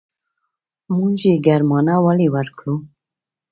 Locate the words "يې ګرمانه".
1.29-1.95